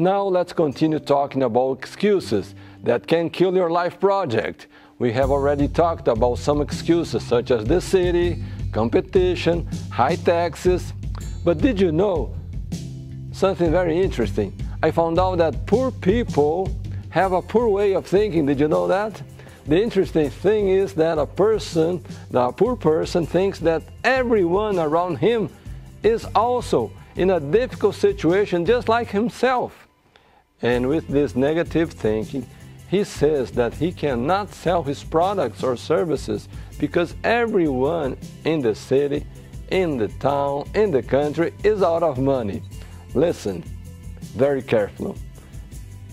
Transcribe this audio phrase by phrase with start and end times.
[0.00, 2.54] Now let's continue talking about excuses
[2.84, 4.68] that can kill your life project.
[5.00, 8.40] We have already talked about some excuses such as the city,
[8.70, 10.92] competition, high taxes.
[11.44, 12.32] But did you know
[13.32, 14.52] something very interesting?
[14.84, 16.70] I found out that poor people
[17.10, 18.46] have a poor way of thinking.
[18.46, 19.20] Did you know that?
[19.66, 25.50] The interesting thing is that a person, the poor person, thinks that everyone around him
[26.04, 29.87] is also in a difficult situation just like himself.
[30.62, 32.46] And with this negative thinking,
[32.88, 36.48] he says that he cannot sell his products or services
[36.78, 39.26] because everyone in the city,
[39.70, 42.62] in the town, in the country is out of money.
[43.14, 43.62] Listen
[44.34, 45.14] very carefully.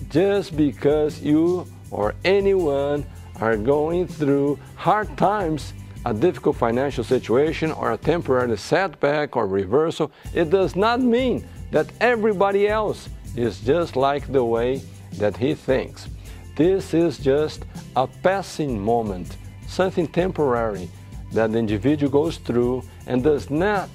[0.10, 3.06] Just because you or anyone
[3.42, 5.74] are going through hard times,
[6.06, 11.88] a difficult financial situation, or a temporary setback or reversal, it does not mean that
[12.00, 14.82] everybody else is just like the way
[15.14, 16.08] that he thinks.
[16.56, 20.90] This is just a passing moment, something temporary
[21.32, 23.90] that the individual goes through and does not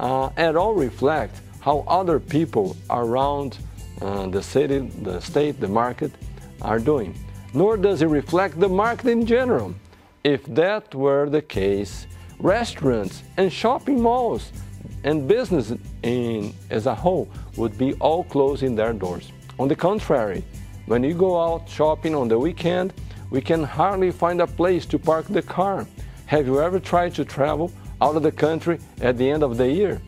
[0.00, 3.58] uh, at all reflect how other people around
[4.00, 6.12] uh, the city, the state, the market
[6.62, 7.14] are doing.
[7.52, 9.74] Nor does it reflect the market in general.
[10.24, 12.06] If that were the case,
[12.38, 14.52] restaurants and shopping malls
[15.04, 19.30] and business in, as a whole would be all closing their doors.
[19.58, 20.44] On the contrary,
[20.86, 22.94] when you go out shopping on the weekend,
[23.30, 25.86] we can hardly find a place to park the car.
[26.26, 29.70] Have you ever tried to travel out of the country at the end of the
[29.70, 30.00] year?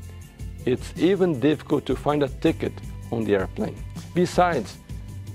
[0.66, 2.72] It's even difficult to find a ticket
[3.10, 3.77] on the airplane.
[4.14, 4.78] Besides,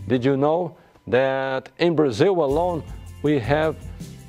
[0.08, 2.84] did you know that in Brazil alone
[3.22, 3.76] we have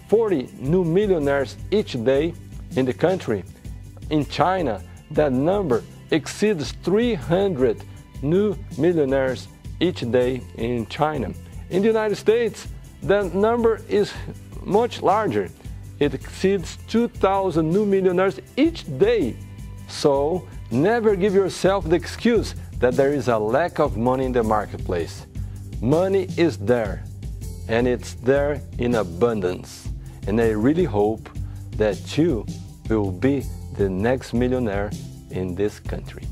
[0.08, 2.34] 40 new millionaires each day
[2.76, 3.44] in the country?
[4.10, 7.82] In China, that number exceeds 300
[8.22, 9.48] new millionaires
[9.80, 11.32] each day in China.
[11.70, 12.68] In the United States,
[13.02, 14.12] the number is
[14.62, 15.48] much larger.
[15.98, 19.36] It exceeds 2,000 new millionaires each day.
[19.88, 24.42] So never give yourself the excuse that there is a lack of money in the
[24.42, 25.26] marketplace.
[25.80, 27.04] Money is there,
[27.68, 29.88] and it's there in abundance.
[30.26, 31.28] And I really hope
[31.76, 32.46] that you
[32.88, 33.44] will be
[33.76, 34.90] the next millionaire
[35.30, 36.22] in this country.